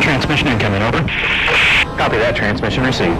Transmission 0.00 0.48
incoming, 0.48 0.82
over. 0.82 0.98
Copy 1.98 2.16
that, 2.16 2.34
transmission 2.34 2.82
received. 2.82 3.10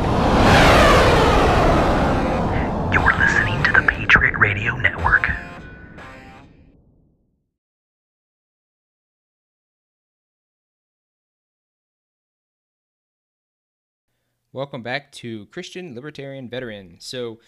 You're 2.93 3.19
listening 3.19 3.63
to 3.65 3.73
the 3.73 3.87
Patriot 3.87 4.39
Radio 4.39 4.75
Network. 4.77 5.31
Welcome 14.55 14.83
back 14.83 15.13
to 15.13 15.47
Christian 15.47 15.95
Libertarian 15.95 16.49
Veteran. 16.49 16.97
So, 17.01 17.39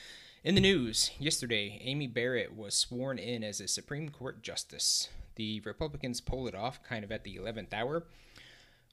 in 0.45 0.55
the 0.55 0.61
news, 0.61 1.11
yesterday, 1.19 1.81
Amy 1.83 2.07
Barrett 2.07 2.55
was 2.55 2.75
sworn 2.75 3.19
in 3.19 3.43
as 3.43 3.61
a 3.61 3.67
Supreme 3.67 4.11
Court 4.11 4.43
Justice. 4.43 5.09
The 5.37 5.61
Republicans 5.61 6.21
pulled 6.21 6.49
it 6.49 6.55
off 6.55 6.83
kind 6.83 7.03
of 7.03 7.11
at 7.11 7.25
the 7.25 7.37
11th 7.37 7.73
hour, 7.73 8.05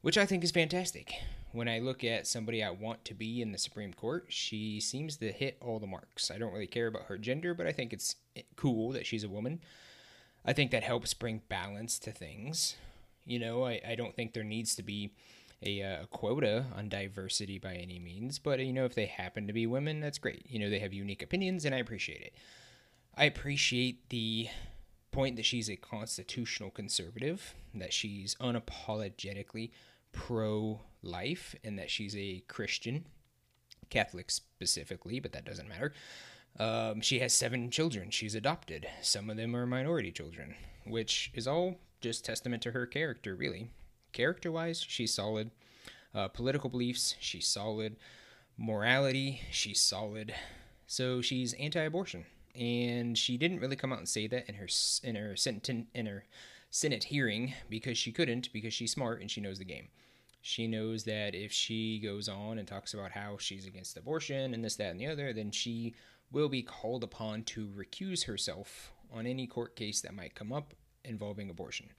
which 0.02 0.18
I 0.18 0.26
think 0.26 0.46
is 0.46 0.52
fantastic. 0.52 1.14
When 1.52 1.68
I 1.68 1.80
look 1.80 2.06
at 2.06 2.26
somebody 2.26 2.64
I 2.64 2.70
want 2.70 3.04
to 3.04 3.14
be 3.14 3.42
in 3.42 3.52
the 3.52 3.58
Supreme 3.58 3.94
Court, 3.94 4.28
she 4.30 4.80
seems 4.80 5.18
to 5.18 5.30
hit 5.34 5.58
all 5.60 5.78
the 5.78 5.88
marks. 5.88 6.32
I 6.32 6.38
don't 6.38 6.54
really 6.54 6.68
care 6.68 6.88
about 6.88 7.08
her 7.08 7.18
gender, 7.18 7.54
but 7.54 7.68
I 7.68 7.74
think 7.74 7.92
it's 7.92 8.16
cool 8.56 8.94
that 8.94 9.06
she's 9.06 9.26
a 9.26 9.30
woman. 9.30 9.60
I 10.46 10.54
think 10.54 10.72
that 10.72 10.84
helps 10.84 11.14
bring 11.14 11.42
balance 11.50 12.00
to 12.00 12.12
things. 12.12 12.78
You 13.26 13.40
know, 13.40 13.66
I, 13.66 13.82
I 13.86 13.96
don't 13.96 14.16
think 14.16 14.32
there 14.32 14.46
needs 14.46 14.74
to 14.76 14.84
be 14.84 15.12
a, 15.64 15.82
uh, 15.82 16.06
quota 16.08 16.66
on 16.76 16.90
diversity 16.90 17.60
by 17.60 17.74
any 17.74 18.00
means, 18.00 18.40
but 18.40 18.60
you 18.60 18.74
know, 18.74 18.86
if 18.86 18.96
they 18.96 19.06
happen 19.06 19.48
to 19.48 19.54
be 19.54 19.68
women, 19.68 20.00
that's 20.00 20.18
great. 20.18 20.46
You 20.50 20.60
know, 20.60 20.70
they 20.70 20.80
have 20.80 20.94
unique 20.94 21.22
opinions, 21.22 21.66
and 21.66 21.76
I 21.76 21.80
appreciate 21.80 22.22
it. 22.22 22.34
I 23.16 23.26
appreciate 23.26 24.10
the 24.10 24.48
point 25.12 25.36
that 25.36 25.46
she's 25.46 25.70
a 25.70 25.76
constitutional 25.76 26.72
conservative, 26.72 27.54
that 27.74 27.94
she's 27.94 28.36
unapologetically 28.36 29.72
pro 30.14 30.80
life, 31.04 31.56
and 31.64 31.78
that 31.78 31.92
she's 31.92 32.16
a 32.16 32.44
Christian, 32.48 33.06
Catholic 33.90 34.32
specifically, 34.32 35.20
but 35.20 35.34
that 35.34 35.46
doesn't 35.46 35.68
matter. 35.68 35.94
Um, 36.60 37.02
she 37.02 37.20
has 37.20 37.34
seven 37.34 37.70
children. 37.70 38.10
She's 38.10 38.36
adopted. 38.36 38.88
Some 39.02 39.30
of 39.30 39.38
them 39.38 39.56
are 39.56 39.66
minority 39.66 40.12
children, 40.12 40.56
which 40.86 41.32
is 41.34 41.48
all 41.48 41.76
just 42.02 42.26
testament 42.26 42.64
to 42.64 42.72
her 42.72 42.86
character, 42.86 43.36
really. 43.36 43.70
Character 44.12 44.52
wise, 44.52 44.82
she's 44.82 45.14
solid. 45.14 45.52
Uh, 46.14 46.28
political 46.28 46.70
beliefs, 46.70 47.16
she's 47.20 47.48
solid. 47.48 47.96
Morality, 48.58 49.42
she's 49.52 49.80
solid. 49.80 50.34
So 50.88 51.22
she's 51.22 51.54
anti-abortion, 51.54 52.26
and 52.54 53.18
she 53.18 53.38
didn't 53.38 53.60
really 53.60 53.78
come 53.78 53.94
out 53.94 54.00
and 54.00 54.10
say 54.10 54.28
that 54.28 54.50
in 54.50 54.56
her 54.56 54.68
in 55.04 55.16
her 55.16 55.36
sentence 55.36 55.88
in 55.94 56.06
her 56.06 56.26
Senate 56.70 57.06
hearing 57.06 57.54
because 57.70 57.98
she 57.98 58.12
couldn't 58.12 58.52
because 58.52 58.74
she's 58.74 58.92
smart 58.92 59.22
and 59.22 59.32
she 59.32 59.42
knows 59.42 59.60
the 59.60 59.66
game. 59.66 59.88
She 60.42 60.68
knows 60.68 61.04
that 61.04 61.36
if 61.36 61.52
she 61.52 62.00
goes 62.00 62.28
on 62.28 62.58
and 62.58 62.68
talks 62.68 62.94
about 62.94 63.12
how 63.12 63.38
she's 63.38 63.68
against 63.68 63.96
abortion 63.96 64.54
and 64.54 64.64
this, 64.64 64.76
that, 64.78 64.92
and 64.92 65.00
the 65.00 65.08
other, 65.08 65.34
then 65.34 65.52
she 65.52 65.94
will 66.32 66.50
be 66.50 66.64
called 66.64 67.04
upon 67.04 67.44
to 67.44 67.68
recuse 67.68 68.26
herself 68.26 68.92
on 69.14 69.28
any 69.28 69.46
court 69.46 69.76
case 69.76 70.02
that 70.02 70.16
might 70.16 70.34
come 70.34 70.52
up 70.52 70.74
involving 71.04 71.50
abortion. 71.50 71.90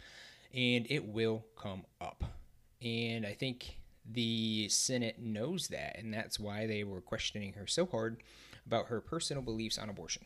And 0.54 0.86
it 0.90 1.06
will 1.06 1.46
come 1.56 1.84
up. 2.00 2.24
And 2.82 3.24
I 3.24 3.32
think 3.32 3.78
the 4.04 4.68
Senate 4.68 5.18
knows 5.18 5.68
that, 5.68 5.98
and 5.98 6.12
that's 6.12 6.38
why 6.38 6.66
they 6.66 6.84
were 6.84 7.00
questioning 7.00 7.54
her 7.54 7.66
so 7.66 7.86
hard 7.86 8.22
about 8.66 8.86
her 8.86 9.00
personal 9.00 9.42
beliefs 9.42 9.78
on 9.78 9.88
abortion 9.88 10.24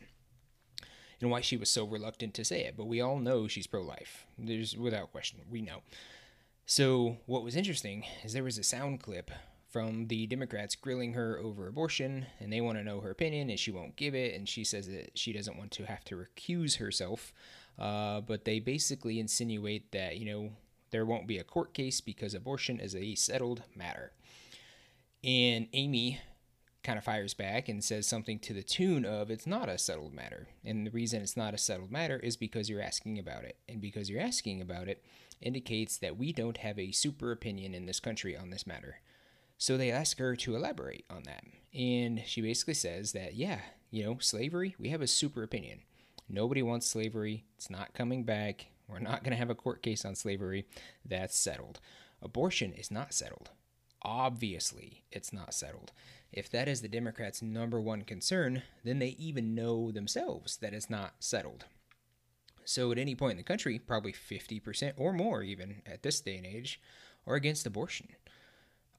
and 1.21 1.31
why 1.31 1.41
she 1.41 1.57
was 1.57 1.69
so 1.69 1.85
reluctant 1.85 2.33
to 2.35 2.45
say 2.45 2.61
it. 2.61 2.75
But 2.77 2.87
we 2.87 3.01
all 3.01 3.17
know 3.17 3.47
she's 3.47 3.67
pro 3.67 3.81
life. 3.81 4.25
There's 4.37 4.77
without 4.77 5.11
question, 5.11 5.39
we 5.49 5.61
know. 5.61 5.81
So, 6.65 7.17
what 7.25 7.43
was 7.43 7.55
interesting 7.55 8.03
is 8.23 8.33
there 8.33 8.43
was 8.43 8.57
a 8.57 8.63
sound 8.63 9.01
clip 9.01 9.31
from 9.69 10.07
the 10.07 10.27
Democrats 10.27 10.75
grilling 10.75 11.13
her 11.13 11.37
over 11.37 11.67
abortion, 11.67 12.25
and 12.39 12.51
they 12.51 12.61
want 12.61 12.77
to 12.77 12.83
know 12.83 12.99
her 13.01 13.11
opinion, 13.11 13.49
and 13.49 13.59
she 13.59 13.71
won't 13.71 13.95
give 13.95 14.15
it, 14.15 14.35
and 14.35 14.47
she 14.47 14.63
says 14.63 14.87
that 14.87 15.17
she 15.17 15.33
doesn't 15.33 15.57
want 15.57 15.71
to 15.71 15.85
have 15.85 16.03
to 16.05 16.15
recuse 16.15 16.77
herself. 16.77 17.33
Uh, 17.77 18.21
but 18.21 18.45
they 18.45 18.59
basically 18.59 19.19
insinuate 19.19 19.91
that, 19.91 20.17
you 20.17 20.25
know, 20.25 20.51
there 20.91 21.05
won't 21.05 21.27
be 21.27 21.37
a 21.37 21.43
court 21.43 21.73
case 21.73 22.01
because 22.01 22.33
abortion 22.33 22.79
is 22.79 22.95
a 22.95 23.15
settled 23.15 23.63
matter. 23.75 24.13
And 25.23 25.67
Amy 25.73 26.19
kind 26.83 26.97
of 26.97 27.03
fires 27.03 27.33
back 27.33 27.67
and 27.67 27.83
says 27.83 28.07
something 28.07 28.39
to 28.39 28.53
the 28.53 28.63
tune 28.63 29.03
of 29.03 29.29
it's 29.29 29.45
not 29.45 29.67
a 29.67 29.77
settled 29.77 30.13
matter. 30.13 30.47
And 30.63 30.87
the 30.87 30.91
reason 30.91 31.21
it's 31.21 31.35
not 31.35 31.53
a 31.53 31.57
settled 31.57 31.91
matter 31.91 32.17
is 32.17 32.37
because 32.37 32.69
you're 32.69 32.81
asking 32.81 33.19
about 33.19 33.43
it. 33.43 33.57
And 33.67 33.81
because 33.81 34.09
you're 34.09 34.21
asking 34.21 34.61
about 34.61 34.87
it 34.87 35.03
indicates 35.41 35.97
that 35.97 36.17
we 36.17 36.31
don't 36.31 36.57
have 36.57 36.79
a 36.79 36.91
super 36.91 37.31
opinion 37.31 37.73
in 37.73 37.85
this 37.85 37.99
country 37.99 38.37
on 38.37 38.49
this 38.49 38.65
matter. 38.65 39.01
So 39.57 39.75
they 39.75 39.91
ask 39.91 40.17
her 40.19 40.35
to 40.37 40.55
elaborate 40.55 41.05
on 41.09 41.23
that. 41.23 41.43
And 41.73 42.23
she 42.25 42.41
basically 42.41 42.75
says 42.75 43.11
that, 43.11 43.35
yeah, 43.35 43.59
you 43.91 44.03
know, 44.03 44.17
slavery, 44.19 44.75
we 44.79 44.89
have 44.89 45.01
a 45.01 45.07
super 45.07 45.43
opinion. 45.43 45.81
Nobody 46.29 46.61
wants 46.61 46.87
slavery. 46.87 47.45
It's 47.55 47.69
not 47.69 47.93
coming 47.93 48.23
back. 48.23 48.67
We're 48.87 48.99
not 48.99 49.23
going 49.23 49.31
to 49.31 49.37
have 49.37 49.49
a 49.49 49.55
court 49.55 49.81
case 49.81 50.05
on 50.05 50.15
slavery. 50.15 50.65
That's 51.05 51.37
settled. 51.37 51.79
Abortion 52.21 52.73
is 52.73 52.91
not 52.91 53.13
settled. 53.13 53.49
Obviously, 54.01 55.03
it's 55.11 55.33
not 55.33 55.53
settled. 55.53 55.91
If 56.31 56.49
that 56.51 56.67
is 56.67 56.81
the 56.81 56.87
Democrats' 56.87 57.41
number 57.41 57.79
one 57.79 58.03
concern, 58.03 58.63
then 58.83 58.99
they 58.99 59.15
even 59.17 59.55
know 59.55 59.91
themselves 59.91 60.57
that 60.57 60.73
it's 60.73 60.89
not 60.89 61.15
settled. 61.19 61.65
So, 62.65 62.91
at 62.91 62.97
any 62.97 63.15
point 63.15 63.31
in 63.31 63.37
the 63.37 63.43
country, 63.43 63.79
probably 63.79 64.11
50% 64.11 64.93
or 64.97 65.13
more, 65.13 65.41
even 65.41 65.81
at 65.85 66.03
this 66.03 66.19
day 66.19 66.37
and 66.37 66.45
age, 66.45 66.81
are 67.25 67.35
against 67.35 67.65
abortion. 67.65 68.09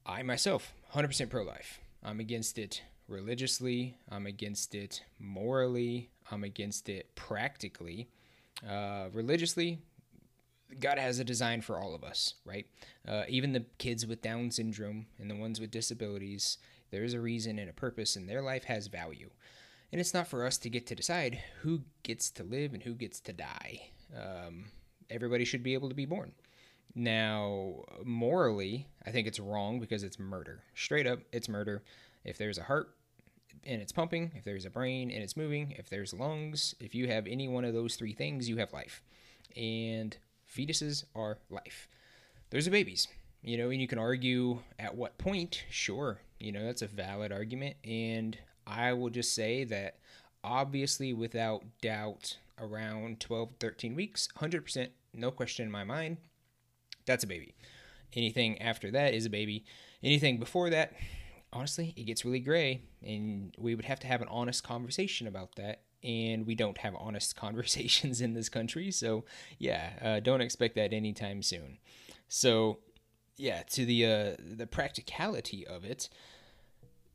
I 0.06 0.22
myself, 0.22 0.72
100% 0.94 1.28
pro 1.28 1.42
life. 1.42 1.80
I'm 2.02 2.18
against 2.18 2.58
it 2.58 2.82
religiously, 3.08 3.98
I'm 4.10 4.26
against 4.26 4.74
it 4.74 5.02
morally, 5.18 6.10
I'm 6.30 6.44
against 6.44 6.88
it 6.88 7.14
practically. 7.14 8.08
Uh, 8.68 9.08
religiously, 9.12 9.80
God 10.80 10.98
has 10.98 11.18
a 11.18 11.24
design 11.24 11.60
for 11.60 11.78
all 11.78 11.94
of 11.94 12.04
us, 12.04 12.34
right? 12.44 12.66
Uh, 13.06 13.24
even 13.28 13.52
the 13.52 13.64
kids 13.78 14.06
with 14.06 14.22
Down 14.22 14.50
syndrome 14.50 15.06
and 15.18 15.30
the 15.30 15.36
ones 15.36 15.60
with 15.60 15.70
disabilities, 15.70 16.58
there's 16.90 17.14
a 17.14 17.20
reason 17.20 17.58
and 17.58 17.70
a 17.70 17.72
purpose, 17.74 18.16
and 18.16 18.28
their 18.28 18.42
life 18.42 18.64
has 18.64 18.86
value. 18.86 19.30
And 19.90 20.00
it's 20.00 20.12
not 20.12 20.28
for 20.28 20.44
us 20.44 20.58
to 20.58 20.70
get 20.70 20.86
to 20.88 20.94
decide 20.94 21.42
who 21.60 21.82
gets 22.02 22.30
to 22.32 22.42
live 22.42 22.74
and 22.74 22.82
who 22.82 22.92
gets 22.94 23.20
to 23.20 23.32
die. 23.32 23.90
Um, 24.14 24.66
everybody 25.08 25.44
should 25.44 25.62
be 25.62 25.74
able 25.74 25.88
to 25.88 25.94
be 25.94 26.04
born. 26.04 26.32
Now, 26.94 27.84
morally, 28.04 28.88
I 29.06 29.10
think 29.10 29.26
it's 29.26 29.40
wrong 29.40 29.80
because 29.80 30.02
it's 30.02 30.18
murder. 30.18 30.62
Straight 30.74 31.06
up, 31.06 31.20
it's 31.32 31.48
murder. 31.48 31.82
If 32.24 32.36
there's 32.36 32.58
a 32.58 32.64
heart 32.64 32.90
and 33.64 33.80
it's 33.82 33.92
pumping, 33.92 34.32
if 34.34 34.44
there's 34.44 34.64
a 34.64 34.70
brain 34.70 35.10
and 35.10 35.22
it's 35.22 35.36
moving, 35.36 35.72
if 35.72 35.88
there's 35.88 36.14
lungs, 36.14 36.74
if 36.80 36.94
you 36.94 37.08
have 37.08 37.26
any 37.26 37.48
one 37.48 37.64
of 37.64 37.74
those 37.74 37.96
three 37.96 38.12
things, 38.12 38.48
you 38.48 38.56
have 38.58 38.72
life. 38.72 39.02
And 39.56 40.16
fetuses 40.50 41.04
are 41.14 41.38
life. 41.50 41.88
There's 42.50 42.66
are 42.66 42.72
babies. 42.72 43.08
You 43.42 43.56
know, 43.56 43.70
and 43.70 43.80
you 43.80 43.86
can 43.86 43.98
argue 43.98 44.60
at 44.78 44.96
what 44.96 45.16
point, 45.16 45.64
sure, 45.70 46.20
you 46.40 46.50
know, 46.50 46.64
that's 46.64 46.82
a 46.82 46.88
valid 46.88 47.30
argument. 47.30 47.76
And 47.84 48.36
I 48.66 48.92
will 48.92 49.10
just 49.10 49.34
say 49.34 49.64
that 49.64 49.98
obviously, 50.42 51.12
without 51.12 51.62
doubt, 51.80 52.36
around 52.60 53.20
12, 53.20 53.52
13 53.60 53.94
weeks, 53.94 54.28
100%, 54.38 54.88
no 55.14 55.30
question 55.30 55.64
in 55.64 55.70
my 55.70 55.84
mind, 55.84 56.18
that's 57.06 57.24
a 57.24 57.28
baby. 57.28 57.54
Anything 58.14 58.60
after 58.60 58.90
that 58.90 59.14
is 59.14 59.26
a 59.26 59.30
baby. 59.30 59.64
Anything 60.02 60.38
before 60.38 60.70
that, 60.70 60.94
honestly, 61.52 61.94
it 61.96 62.04
gets 62.04 62.24
really 62.24 62.40
gray. 62.40 62.82
And 63.02 63.54
we 63.58 63.74
would 63.74 63.84
have 63.84 64.00
to 64.00 64.06
have 64.06 64.20
an 64.20 64.28
honest 64.28 64.64
conversation 64.64 65.26
about 65.26 65.56
that 65.56 65.82
and 66.02 66.46
we 66.46 66.54
don't 66.54 66.78
have 66.78 66.94
honest 66.96 67.36
conversations 67.36 68.20
in 68.20 68.34
this 68.34 68.48
country. 68.48 68.90
So, 68.90 69.24
yeah, 69.58 69.90
uh, 70.02 70.20
don't 70.20 70.40
expect 70.40 70.74
that 70.76 70.92
anytime 70.92 71.42
soon. 71.42 71.78
So, 72.28 72.78
yeah, 73.36 73.62
to 73.70 73.84
the 73.84 74.06
uh, 74.06 74.36
the 74.38 74.66
practicality 74.66 75.66
of 75.66 75.84
it, 75.84 76.08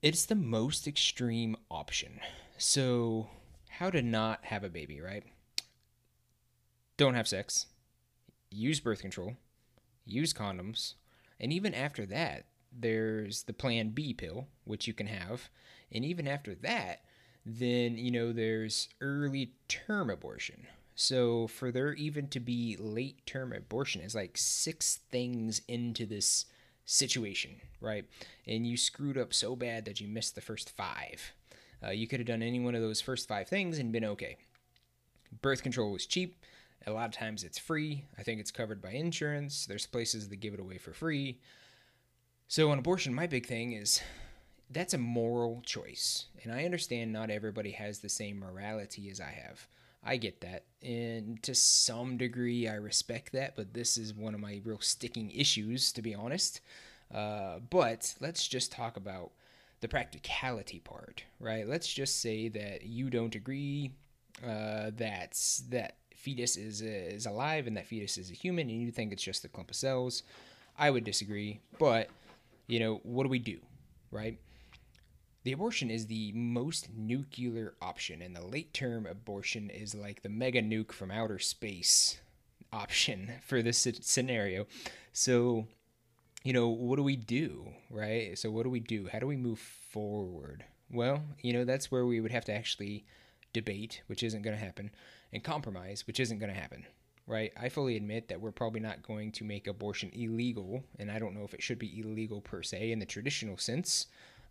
it's 0.02 0.26
the 0.26 0.36
most 0.36 0.88
extreme 0.88 1.56
option. 1.70 2.20
So, 2.58 3.30
how 3.70 3.90
to 3.90 4.02
not 4.02 4.46
have 4.46 4.64
a 4.64 4.70
baby, 4.70 5.02
right? 5.02 5.24
Don't 6.96 7.16
have 7.16 7.28
sex, 7.28 7.68
use 8.50 8.80
birth 8.80 9.02
control, 9.02 9.36
use 10.06 10.34
condoms, 10.34 10.94
and 11.40 11.52
even 11.52 11.74
after 11.74 12.06
that, 12.06 12.46
there's 12.78 13.44
the 13.44 13.54
Plan 13.54 13.90
B 13.90 14.14
pill, 14.14 14.48
which 14.66 14.88
you 14.88 14.94
can 14.94 15.08
have, 15.08 15.50
and 15.92 16.04
even 16.04 16.28
after 16.28 16.56
that, 16.56 17.02
then 17.46 17.98
you 17.98 18.12
know 18.12 18.32
there's 18.32 18.90
early 19.02 19.54
term 19.68 20.10
abortion. 20.10 20.68
So 20.96 21.48
for 21.48 21.72
there 21.72 21.94
even 21.94 22.28
to 22.30 22.40
be 22.40 22.78
late 22.80 23.26
term 23.26 23.52
abortion 23.52 24.02
is 24.02 24.16
like 24.16 24.38
six 24.38 25.00
things 25.12 25.62
into 25.68 26.06
this 26.06 26.46
situation, 26.86 27.62
right? 27.82 28.06
And 28.48 28.68
you 28.68 28.78
screwed 28.78 29.18
up 29.18 29.34
so 29.34 29.56
bad 29.56 29.86
that 29.86 30.00
you 30.00 30.08
missed 30.08 30.36
the 30.36 30.42
first 30.42 30.70
five. 30.70 31.34
Uh, 31.84 31.92
you 31.92 32.08
could 32.08 32.20
have 32.20 32.28
done 32.28 32.44
any 32.44 32.60
one 32.60 32.76
of 32.76 32.82
those 32.82 33.02
first 33.02 33.28
five 33.28 33.48
things 33.48 33.78
and 33.80 33.92
been 33.92 34.06
okay. 34.06 34.38
Birth 35.42 35.64
control 35.64 35.92
was 35.92 36.06
cheap. 36.06 36.38
A 36.86 36.92
lot 36.92 37.06
of 37.06 37.14
times 37.14 37.44
it's 37.44 37.58
free. 37.58 38.06
I 38.18 38.24
think 38.24 38.40
it's 38.40 38.52
covered 38.52 38.82
by 38.82 38.92
insurance. 38.92 39.66
There's 39.66 39.88
places 39.88 40.30
that 40.30 40.38
give 40.38 40.54
it 40.54 40.60
away 40.60 40.78
for 40.78 40.94
free. 40.94 41.40
So, 42.54 42.70
on 42.70 42.78
abortion, 42.78 43.16
my 43.16 43.26
big 43.26 43.48
thing 43.48 43.72
is 43.72 44.00
that's 44.70 44.94
a 44.94 45.00
moral 45.00 45.64
choice. 45.66 46.28
And 46.44 46.54
I 46.54 46.66
understand 46.66 47.12
not 47.12 47.32
everybody 47.32 47.72
has 47.72 47.98
the 47.98 48.10
same 48.10 48.38
morality 48.38 49.10
as 49.10 49.20
I 49.20 49.32
have. 49.32 49.68
I 50.04 50.18
get 50.18 50.42
that. 50.42 50.66
And 50.84 51.42
to 51.42 51.56
some 51.56 52.16
degree, 52.16 52.68
I 52.68 52.76
respect 52.76 53.32
that. 53.32 53.56
But 53.56 53.74
this 53.74 53.98
is 53.98 54.14
one 54.14 54.36
of 54.36 54.40
my 54.40 54.62
real 54.64 54.80
sticking 54.82 55.32
issues, 55.32 55.92
to 55.94 56.04
be 56.04 56.14
honest. 56.14 56.62
Uh, 57.12 57.58
but 57.72 58.14
let's 58.20 58.48
just 58.48 58.72
talk 58.72 58.98
about 58.98 59.32
the 59.82 59.88
practicality 59.88 60.78
part, 60.78 61.24
right? 61.40 61.68
Let's 61.68 61.92
just 61.92 62.22
say 62.22 62.50
that 62.50 62.84
you 62.86 63.10
don't 63.10 63.34
agree 63.34 63.94
uh, 64.44 64.92
that 64.98 65.40
that 65.72 65.96
fetus 66.16 66.56
is 66.58 66.84
is 66.84 67.26
alive 67.26 67.66
and 67.66 67.76
that 67.78 67.88
fetus 67.88 68.20
is 68.20 68.30
a 68.30 68.36
human, 68.36 68.70
and 68.70 68.80
you 68.80 68.92
think 68.92 69.12
it's 69.12 69.24
just 69.24 69.44
a 69.44 69.48
clump 69.48 69.72
of 69.72 69.76
cells. 69.76 70.22
I 70.78 70.92
would 70.92 71.04
disagree, 71.04 71.60
but 71.80 72.10
you 72.68 72.80
know 72.80 73.00
what 73.04 73.24
do 73.24 73.30
we 73.30 73.40
do, 73.40 73.60
right? 74.12 74.40
The 75.44 75.52
abortion 75.52 75.92
is 75.92 76.08
the 76.08 76.32
most 76.34 76.90
nuclear 76.96 77.74
option, 77.82 78.22
and 78.22 78.36
the 78.36 78.46
late 78.46 78.74
term 78.74 79.06
abortion 79.06 79.70
is 79.70 79.94
like 79.94 80.22
the 80.22 80.30
mega 80.30 80.62
nuke 80.62 80.92
from 80.92 81.12
outer 81.12 81.40
space 81.40 82.20
option 82.74 83.34
for 83.46 83.62
this 83.62 83.88
scenario. 84.02 84.66
So 85.12 85.68
you 86.44 86.52
know, 86.52 86.68
what 86.68 86.98
do 86.98 87.04
we 87.04 87.16
do, 87.16 87.70
right? 87.90 88.38
So, 88.38 88.52
what 88.52 88.64
do 88.64 88.70
we 88.70 88.82
do? 88.82 89.08
How 89.12 89.20
do 89.20 89.28
we 89.28 89.38
move 89.38 89.60
forward? 89.60 90.66
Well, 90.92 91.24
you 91.42 91.54
know, 91.54 91.64
that's 91.64 91.90
where 91.90 92.06
we 92.06 92.20
would 92.20 92.32
have 92.32 92.46
to 92.46 92.54
actually 92.54 93.06
debate, 93.54 94.02
which 94.08 94.24
isn't 94.24 94.42
going 94.42 94.56
to 94.56 94.64
happen, 94.64 94.92
and 95.32 95.44
compromise, 95.44 96.06
which 96.06 96.20
isn't 96.20 96.40
going 96.40 96.54
to 96.54 96.60
happen, 96.60 96.86
right? 97.28 97.52
I 97.60 97.70
fully 97.70 97.96
admit 97.96 98.28
that 98.28 98.42
we're 98.42 98.52
probably 98.52 98.80
not 98.80 99.04
going 99.04 99.32
to 99.34 99.44
make 99.44 99.68
abortion 99.68 100.10
illegal, 100.14 100.84
and 101.00 101.10
I 101.12 101.20
don't 101.20 101.34
know 101.34 101.44
if 101.44 101.54
it 101.54 101.64
should 101.64 101.80
be 101.80 102.00
illegal 102.00 102.42
per 102.42 102.64
se 102.64 102.92
in 102.92 103.00
the 103.00 103.06
traditional 103.06 103.58
sense, 103.58 104.08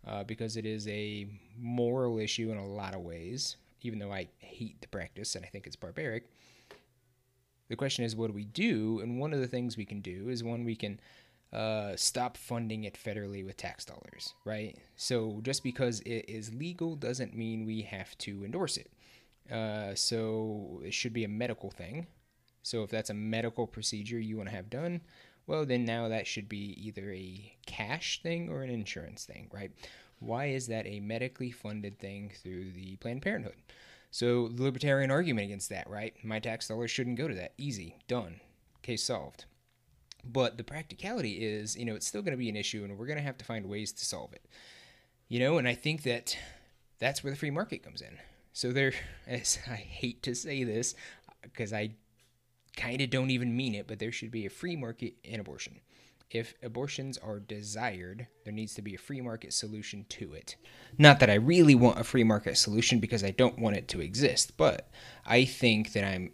uh, 0.07 0.23
because 0.23 0.57
it 0.57 0.65
is 0.65 0.87
a 0.87 1.27
moral 1.57 2.19
issue 2.19 2.51
in 2.51 2.57
a 2.57 2.67
lot 2.67 2.95
of 2.95 3.01
ways, 3.01 3.57
even 3.81 3.99
though 3.99 4.11
I 4.11 4.27
hate 4.39 4.81
the 4.81 4.87
practice 4.87 5.35
and 5.35 5.45
I 5.45 5.47
think 5.47 5.67
it's 5.67 5.75
barbaric. 5.75 6.29
The 7.69 7.75
question 7.75 8.03
is, 8.03 8.15
what 8.15 8.27
do 8.27 8.33
we 8.33 8.45
do? 8.45 8.99
And 8.99 9.19
one 9.19 9.33
of 9.33 9.39
the 9.39 9.47
things 9.47 9.77
we 9.77 9.85
can 9.85 10.01
do 10.01 10.29
is 10.29 10.43
one 10.43 10.65
we 10.65 10.75
can 10.75 10.99
uh, 11.53 11.95
stop 11.95 12.35
funding 12.35 12.83
it 12.83 12.97
federally 13.01 13.45
with 13.45 13.57
tax 13.57 13.85
dollars, 13.85 14.33
right? 14.43 14.77
So 14.95 15.39
just 15.43 15.63
because 15.63 16.01
it 16.01 16.25
is 16.27 16.53
legal 16.53 16.95
doesn't 16.95 17.35
mean 17.35 17.65
we 17.65 17.83
have 17.83 18.17
to 18.19 18.43
endorse 18.43 18.77
it. 18.77 18.91
Uh, 19.51 19.93
so 19.95 20.81
it 20.83 20.93
should 20.93 21.13
be 21.13 21.23
a 21.23 21.29
medical 21.29 21.69
thing. 21.69 22.07
So 22.63 22.83
if 22.83 22.89
that's 22.89 23.09
a 23.09 23.13
medical 23.13 23.67
procedure 23.67 24.19
you 24.19 24.37
want 24.37 24.49
to 24.49 24.55
have 24.55 24.69
done, 24.69 25.01
well, 25.45 25.65
then 25.65 25.85
now 25.85 26.07
that 26.07 26.25
should 26.25 26.47
be 26.47 26.77
either 26.81 27.11
a 27.11 27.53
cash 27.65 28.21
thing 28.21 28.49
or 28.49 28.63
an 28.63 28.69
insurance 28.69 29.25
thing, 29.25 29.49
right? 29.51 29.71
Why 30.19 30.45
is 30.47 30.67
that 30.67 30.87
a 30.87 31.01
medically 31.01 31.51
funded 31.51 31.99
thing 31.99 32.31
through 32.41 32.71
the 32.71 32.95
Planned 32.95 33.21
Parenthood? 33.21 33.57
So 34.09 34.47
the 34.47 34.63
libertarian 34.63 35.11
argument 35.11 35.45
against 35.45 35.69
that, 35.69 35.89
right? 35.89 36.13
My 36.23 36.39
tax 36.39 36.67
dollars 36.67 36.91
shouldn't 36.91 37.17
go 37.17 37.27
to 37.27 37.35
that. 37.35 37.53
Easy, 37.57 37.97
done, 38.07 38.39
case 38.81 39.03
solved. 39.03 39.45
But 40.23 40.57
the 40.57 40.63
practicality 40.63 41.43
is, 41.43 41.75
you 41.75 41.83
know, 41.83 41.95
it's 41.95 42.07
still 42.07 42.21
going 42.21 42.31
to 42.31 42.37
be 42.37 42.47
an 42.47 42.55
issue 42.55 42.85
and 42.85 42.97
we're 42.97 43.07
going 43.07 43.17
to 43.17 43.23
have 43.23 43.37
to 43.39 43.45
find 43.45 43.65
ways 43.65 43.91
to 43.91 44.05
solve 44.05 44.31
it. 44.31 44.45
You 45.27 45.39
know, 45.39 45.57
and 45.57 45.67
I 45.67 45.73
think 45.73 46.03
that 46.03 46.37
that's 46.99 47.23
where 47.23 47.31
the 47.31 47.37
free 47.37 47.51
market 47.51 47.83
comes 47.83 48.01
in. 48.01 48.17
So 48.53 48.71
there, 48.71 48.93
as 49.27 49.59
I 49.69 49.75
hate 49.75 50.23
to 50.23 50.35
say 50.35 50.63
this, 50.63 50.95
because 51.41 51.73
I 51.73 51.95
kind 52.75 53.01
of 53.01 53.09
don't 53.09 53.29
even 53.29 53.55
mean 53.55 53.75
it, 53.75 53.87
but 53.87 53.99
there 53.99 54.11
should 54.11 54.31
be 54.31 54.45
a 54.45 54.49
free 54.49 54.75
market 54.75 55.15
in 55.23 55.39
abortion. 55.39 55.79
If 56.29 56.55
abortions 56.63 57.17
are 57.19 57.39
desired, 57.39 58.27
there 58.43 58.53
needs 58.53 58.73
to 58.75 58.81
be 58.81 58.95
a 58.95 58.99
free 58.99 59.21
market 59.21 59.53
solution 59.53 60.05
to 60.09 60.33
it. 60.33 60.55
Not 60.97 61.19
that 61.19 61.29
I 61.29 61.35
really 61.35 61.75
want 61.75 61.99
a 61.99 62.03
free 62.03 62.23
market 62.23 62.57
solution 62.57 62.99
because 62.99 63.23
I 63.23 63.31
don't 63.31 63.59
want 63.59 63.75
it 63.75 63.87
to 63.89 64.01
exist, 64.01 64.57
but 64.57 64.89
I 65.25 65.45
think 65.45 65.93
that 65.93 66.03
I'm 66.03 66.31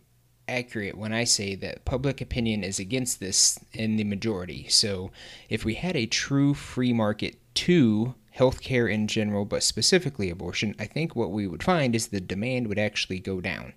accurate 0.47 0.97
when 0.97 1.13
I 1.13 1.25
say 1.25 1.55
that 1.55 1.85
public 1.85 2.21
opinion 2.21 2.63
is 2.63 2.79
against 2.79 3.19
this 3.19 3.59
in 3.73 3.97
the 3.97 4.03
majority. 4.05 4.67
So, 4.69 5.11
if 5.49 5.65
we 5.65 5.75
had 5.75 5.95
a 5.95 6.05
true 6.05 6.53
free 6.53 6.93
market 6.93 7.37
to 7.55 8.15
healthcare 8.39 8.91
in 8.91 9.07
general, 9.07 9.43
but 9.43 9.63
specifically 9.63 10.29
abortion, 10.29 10.73
I 10.79 10.85
think 10.85 11.15
what 11.15 11.31
we 11.31 11.45
would 11.45 11.61
find 11.61 11.93
is 11.93 12.07
the 12.07 12.21
demand 12.21 12.67
would 12.67 12.79
actually 12.79 13.19
go 13.19 13.41
down. 13.41 13.73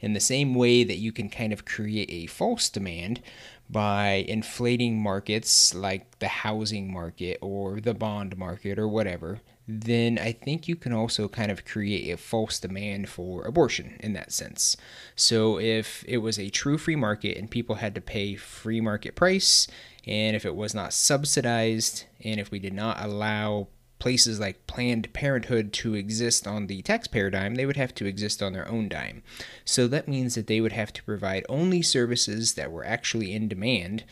In 0.00 0.14
the 0.14 0.20
same 0.20 0.54
way 0.54 0.84
that 0.84 0.96
you 0.96 1.12
can 1.12 1.28
kind 1.28 1.52
of 1.52 1.64
create 1.64 2.10
a 2.10 2.26
false 2.26 2.70
demand 2.70 3.20
by 3.68 4.24
inflating 4.28 5.00
markets 5.00 5.74
like 5.74 6.18
the 6.18 6.28
housing 6.28 6.92
market 6.92 7.38
or 7.40 7.80
the 7.80 7.94
bond 7.94 8.36
market 8.38 8.78
or 8.78 8.88
whatever, 8.88 9.40
then 9.68 10.18
I 10.18 10.32
think 10.32 10.68
you 10.68 10.76
can 10.76 10.92
also 10.92 11.28
kind 11.28 11.50
of 11.50 11.64
create 11.64 12.10
a 12.12 12.16
false 12.16 12.60
demand 12.60 13.08
for 13.08 13.44
abortion 13.44 13.96
in 14.00 14.12
that 14.12 14.32
sense. 14.32 14.76
So 15.16 15.58
if 15.58 16.04
it 16.06 16.18
was 16.18 16.38
a 16.38 16.50
true 16.50 16.78
free 16.78 16.96
market 16.96 17.36
and 17.36 17.50
people 17.50 17.76
had 17.76 17.94
to 17.96 18.00
pay 18.00 18.36
free 18.36 18.80
market 18.80 19.16
price, 19.16 19.66
and 20.06 20.36
if 20.36 20.46
it 20.46 20.54
was 20.54 20.72
not 20.72 20.92
subsidized, 20.92 22.04
and 22.22 22.38
if 22.38 22.52
we 22.52 22.60
did 22.60 22.74
not 22.74 23.02
allow 23.02 23.66
places 23.98 24.38
like 24.38 24.66
Planned 24.66 25.12
Parenthood 25.12 25.72
to 25.74 25.94
exist 25.94 26.46
on 26.46 26.66
the 26.66 26.82
tax 26.82 27.06
paradigm, 27.06 27.54
they 27.54 27.66
would 27.66 27.76
have 27.76 27.94
to 27.96 28.06
exist 28.06 28.42
on 28.42 28.52
their 28.52 28.68
own 28.68 28.88
dime. 28.88 29.22
So 29.64 29.86
that 29.88 30.08
means 30.08 30.34
that 30.34 30.46
they 30.46 30.60
would 30.60 30.72
have 30.72 30.92
to 30.94 31.02
provide 31.02 31.46
only 31.48 31.82
services 31.82 32.54
that 32.54 32.70
were 32.70 32.84
actually 32.84 33.32
in 33.32 33.48
demand. 33.48 34.04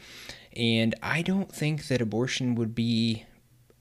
And 0.56 0.94
I 1.02 1.22
don't 1.22 1.52
think 1.52 1.88
that 1.88 2.00
abortion 2.00 2.54
would 2.54 2.74
be 2.74 3.24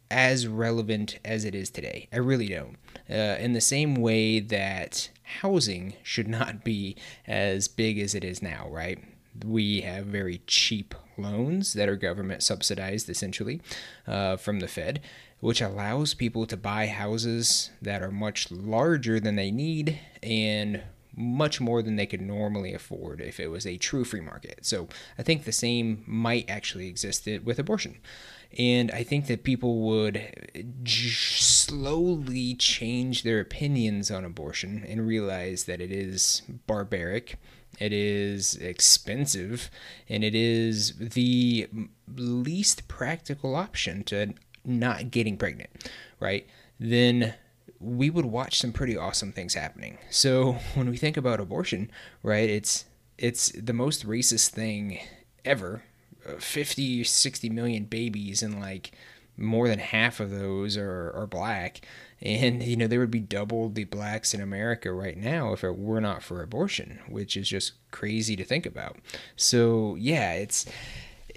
as 0.09 0.47
relevant 0.47 1.19
as 1.25 1.43
it 1.45 1.55
is 1.55 1.69
today. 1.69 2.07
I 2.13 2.17
really 2.17 2.47
don't. 2.47 2.77
Uh, 3.09 3.37
in 3.39 3.53
the 3.53 3.61
same 3.61 3.95
way 3.95 4.39
that 4.39 5.09
housing 5.41 5.93
should 6.03 6.27
not 6.27 6.63
be 6.63 6.95
as 7.27 7.67
big 7.67 7.97
as 7.99 8.13
it 8.13 8.23
is 8.23 8.41
now, 8.41 8.67
right? 8.69 8.99
We 9.43 9.81
have 9.81 10.05
very 10.05 10.41
cheap 10.45 10.93
loans 11.17 11.73
that 11.73 11.89
are 11.89 11.95
government 11.95 12.43
subsidized 12.43 13.09
essentially 13.09 13.61
uh, 14.05 14.37
from 14.37 14.59
the 14.59 14.67
Fed, 14.67 15.01
which 15.43 15.59
allows 15.59 16.13
people 16.13 16.45
to 16.45 16.55
buy 16.55 16.87
houses 16.87 17.69
that 17.81 18.01
are 18.01 18.11
much 18.11 18.49
larger 18.49 19.19
than 19.19 19.35
they 19.35 19.51
need 19.51 19.99
and 20.23 20.81
much 21.17 21.59
more 21.59 21.81
than 21.81 21.97
they 21.97 22.05
could 22.05 22.21
normally 22.21 22.73
afford 22.73 23.19
if 23.19 23.41
it 23.41 23.49
was 23.49 23.67
a 23.67 23.75
true 23.75 24.05
free 24.05 24.21
market. 24.21 24.65
So 24.65 24.87
I 25.17 25.23
think 25.23 25.43
the 25.43 25.51
same 25.51 26.01
might 26.07 26.49
actually 26.49 26.87
exist 26.87 27.27
with 27.43 27.59
abortion. 27.59 27.97
And 28.57 28.89
I 28.91 29.03
think 29.03 29.27
that 29.27 29.43
people 29.43 29.81
would 29.81 30.55
slowly 30.85 32.55
change 32.55 33.23
their 33.23 33.41
opinions 33.41 34.09
on 34.09 34.23
abortion 34.23 34.85
and 34.87 35.05
realize 35.05 35.65
that 35.65 35.81
it 35.81 35.91
is 35.91 36.41
barbaric, 36.67 37.35
it 37.79 37.91
is 37.91 38.55
expensive, 38.55 39.69
and 40.07 40.23
it 40.23 40.35
is 40.35 40.93
the 40.99 41.67
least 42.15 42.87
practical 42.87 43.57
option 43.57 44.05
to 44.05 44.35
not 44.65 45.11
getting 45.11 45.37
pregnant, 45.37 45.69
right? 46.19 46.47
Then 46.79 47.33
we 47.79 48.09
would 48.09 48.25
watch 48.25 48.59
some 48.59 48.71
pretty 48.71 48.95
awesome 48.97 49.31
things 49.31 49.53
happening. 49.53 49.97
So 50.09 50.53
when 50.73 50.89
we 50.89 50.97
think 50.97 51.17
about 51.17 51.39
abortion, 51.39 51.91
right, 52.21 52.49
it's 52.49 52.85
it's 53.17 53.51
the 53.51 53.73
most 53.73 54.07
racist 54.07 54.49
thing 54.49 54.99
ever 55.45 55.83
uh, 56.27 56.39
50 56.39 57.03
60 57.03 57.49
million 57.49 57.85
babies 57.85 58.41
and 58.41 58.59
like 58.59 58.91
more 59.35 59.67
than 59.67 59.79
half 59.79 60.19
of 60.19 60.29
those 60.29 60.77
are, 60.77 61.11
are 61.15 61.27
black 61.27 61.85
and 62.21 62.63
you 62.63 62.77
know 62.77 62.87
there 62.87 62.99
would 62.99 63.11
be 63.11 63.19
double 63.19 63.69
the 63.69 63.83
blacks 63.83 64.33
in 64.33 64.39
america 64.39 64.91
right 64.91 65.17
now 65.17 65.53
if 65.53 65.63
it 65.63 65.77
were 65.77 65.99
not 65.99 66.23
for 66.23 66.41
abortion 66.41 66.99
which 67.09 67.35
is 67.35 67.49
just 67.49 67.73
crazy 67.91 68.35
to 68.35 68.43
think 68.43 68.65
about 68.65 68.97
so 69.35 69.95
yeah 69.95 70.33
it's 70.33 70.65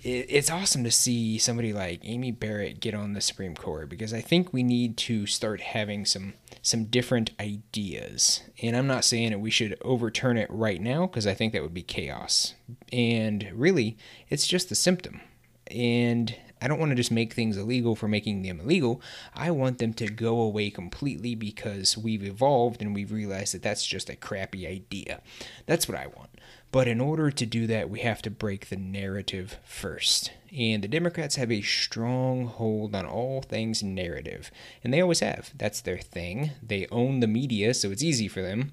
it's 0.07 0.51
awesome 0.51 0.85
to 0.85 0.91
see 0.93 1.37
somebody 1.37 1.73
like 1.73 2.01
Amy 2.05 2.31
Barrett 2.31 2.79
get 2.79 2.95
on 2.95 3.15
the 3.15 3.21
Supreme 3.21 3.57
Court 3.57 3.89
because 3.89 4.15
I 4.15 4.21
think 4.21 4.53
we 4.53 4.63
need 4.63 4.97
to 4.99 5.27
start 5.27 5.61
having 5.61 6.05
some 6.05 6.35
some 6.63 6.85
different 6.85 7.31
ideas. 7.41 8.43
And 8.63 8.77
I'm 8.77 8.87
not 8.87 9.05
saying 9.05 9.31
that 9.31 9.41
we 9.41 9.51
should 9.51 9.77
overturn 9.83 10.37
it 10.37 10.49
right 10.51 10.81
now 10.81 11.07
because 11.07 11.27
I 11.27 11.35
think 11.35 11.53
that 11.53 11.63
would 11.63 11.75
be 11.75 11.83
chaos. 11.83 12.55
And 12.93 13.51
really, 13.53 13.97
it's 14.29 14.47
just 14.47 14.69
the 14.69 14.77
symptom. 14.77 15.21
And 15.69 16.37
I 16.63 16.69
don't 16.69 16.79
want 16.79 16.91
to 16.91 16.97
just 16.97 17.11
make 17.11 17.35
things 17.35 17.57
illegal 17.57 17.97
for 17.97 18.07
making 18.09 18.43
them 18.43 18.61
illegal. 18.61 19.03
I 19.35 19.51
want 19.51 19.79
them 19.79 19.93
to 19.95 20.07
go 20.07 20.41
away 20.41 20.71
completely 20.71 21.35
because 21.35 21.99
we've 21.99 22.25
evolved 22.25 22.81
and 22.81 22.95
we've 22.95 23.13
realized 23.13 23.55
that 23.55 23.63
that's 23.63 23.87
just 23.87 24.09
a 24.09 24.17
crappy 24.17 24.67
idea. 24.67 25.21
That's 25.67 25.89
what 25.89 25.99
I 25.99 26.07
want. 26.07 26.31
But 26.77 26.89
in 26.89 27.01
order 27.01 27.31
to 27.31 27.47
do 27.47 27.67
that, 27.69 27.89
we 27.89 28.01
have 28.01 28.21
to 28.21 28.31
break 28.31 28.69
the 28.69 28.77
narrative 28.77 29.57
first. 29.65 30.31
And 30.55 30.85
the 30.85 30.89
Democrats 30.89 31.37
have 31.37 31.51
a 31.51 31.63
strong 31.63 32.49
hold 32.49 32.95
on 32.95 33.07
all 33.07 33.41
things 33.41 33.83
narrative. 33.83 34.51
And 34.85 34.93
they 34.93 35.01
always 35.01 35.21
have. 35.21 35.53
That's 35.57 35.81
their 35.81 35.97
thing. 35.97 36.51
They 36.63 36.87
own 36.93 37.21
the 37.21 37.27
media, 37.29 37.73
so 37.73 37.91
it's 37.91 38.03
easy 38.03 38.29
for 38.29 38.43
them. 38.43 38.73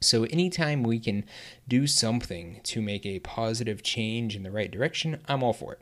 So, 0.00 0.24
anytime 0.24 0.82
we 0.82 0.98
can 0.98 1.24
do 1.68 1.86
something 1.86 2.62
to 2.64 2.82
make 2.82 3.06
a 3.06 3.20
positive 3.20 3.84
change 3.84 4.34
in 4.34 4.42
the 4.42 4.50
right 4.50 4.68
direction, 4.68 5.20
I'm 5.28 5.44
all 5.44 5.52
for 5.52 5.74
it. 5.74 5.80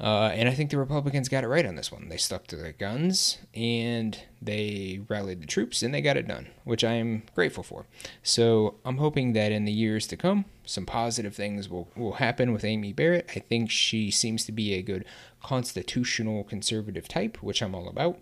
Uh, 0.00 0.30
and 0.34 0.48
I 0.48 0.54
think 0.54 0.70
the 0.70 0.78
Republicans 0.78 1.28
got 1.28 1.44
it 1.44 1.48
right 1.48 1.66
on 1.66 1.76
this 1.76 1.92
one. 1.92 2.08
They 2.08 2.16
stuck 2.16 2.46
to 2.48 2.56
their 2.56 2.72
guns 2.72 3.38
and 3.54 4.18
they 4.40 5.00
rallied 5.08 5.40
the 5.40 5.46
troops 5.46 5.82
and 5.82 5.94
they 5.94 6.00
got 6.00 6.16
it 6.16 6.26
done, 6.26 6.48
which 6.64 6.82
I 6.82 6.94
am 6.94 7.22
grateful 7.34 7.62
for. 7.62 7.86
So 8.22 8.76
I'm 8.84 8.96
hoping 8.96 9.32
that 9.34 9.52
in 9.52 9.64
the 9.64 9.72
years 9.72 10.06
to 10.08 10.16
come, 10.16 10.46
some 10.64 10.86
positive 10.86 11.34
things 11.34 11.68
will, 11.68 11.88
will 11.96 12.14
happen 12.14 12.52
with 12.52 12.64
Amy 12.64 12.92
Barrett. 12.92 13.30
I 13.34 13.40
think 13.40 13.70
she 13.70 14.10
seems 14.10 14.44
to 14.46 14.52
be 14.52 14.74
a 14.74 14.82
good 14.82 15.04
constitutional 15.42 16.44
conservative 16.44 17.08
type, 17.08 17.42
which 17.42 17.62
I'm 17.62 17.74
all 17.74 17.88
about. 17.88 18.18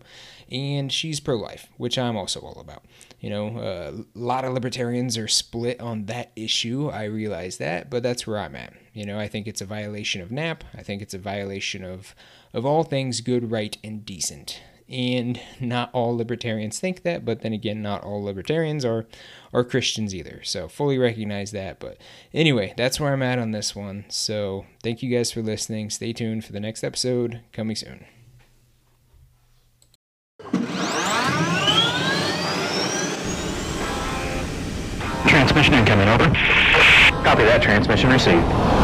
And 0.51 0.91
she's 0.91 1.21
pro 1.21 1.37
life, 1.37 1.69
which 1.77 1.99
I'm 1.99 2.17
also 2.17 2.41
all 2.41 2.59
about. 2.61 2.85
You 3.21 3.31
know, 3.31 3.59
uh, 3.59 3.93
a 4.15 4.19
lot 4.19 4.45
of 4.45 4.55
libertarians 4.55 5.19
are 5.19 5.29
split 5.29 5.81
on 5.81 6.07
that 6.07 6.33
issue. 6.35 6.89
I 6.89 7.05
realize 7.05 7.59
that, 7.59 7.91
but 7.91 8.03
that's 8.03 8.27
where 8.27 8.39
I'm 8.39 8.57
at. 8.57 8.73
You 8.95 9.05
know, 9.05 9.19
I 9.19 9.29
think 9.29 9.47
it's 9.47 9.61
a 9.61 9.67
violation 9.67 10.23
of 10.23 10.33
NAP. 10.33 10.65
I 10.75 10.83
think 10.83 11.03
it's 11.03 11.15
a 11.15 11.19
violation 11.19 11.85
of, 11.85 12.15
of 12.53 12.65
all 12.65 12.83
things 12.83 13.21
good, 13.21 13.51
right, 13.51 13.77
and 13.85 14.05
decent. 14.05 14.61
And 14.91 15.41
not 15.61 15.91
all 15.93 16.17
libertarians 16.17 16.81
think 16.81 17.03
that, 17.05 17.25
but 17.25 17.43
then 17.43 17.53
again, 17.53 17.81
not 17.81 18.03
all 18.03 18.23
libertarians 18.25 18.85
are 18.85 19.07
are 19.53 19.65
Christians 19.65 20.15
either. 20.15 20.41
So 20.43 20.69
fully 20.69 20.99
recognize 20.99 21.53
that. 21.53 21.79
But 21.79 21.99
anyway, 22.35 22.75
that's 22.77 22.99
where 22.99 23.13
I'm 23.13 23.23
at 23.23 23.39
on 23.39 23.53
this 23.53 23.75
one. 23.75 24.05
So 24.09 24.67
thank 24.83 25.03
you 25.03 25.17
guys 25.17 25.31
for 25.31 25.43
listening. 25.43 25.91
Stay 25.91 26.13
tuned 26.13 26.45
for 26.45 26.53
the 26.53 26.61
next 26.61 26.83
episode 26.83 27.41
coming 27.53 27.77
soon. 27.77 28.05
Transmission 35.29 35.75
incoming, 35.75 36.09
over. 36.09 36.25
Copy 37.23 37.45
that, 37.45 37.61
transmission 37.63 38.11
received. 38.11 38.80